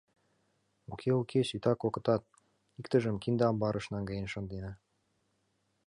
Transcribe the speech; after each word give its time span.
—Уке, 0.91 1.09
уке, 1.21 1.39
сита 1.49 1.71
кокытат: 1.81 2.21
иктыжым 2.79 3.15
кинде 3.23 3.43
амбарыш 3.49 3.85
наҥгаен 3.93 4.27
шындена. 4.33 4.71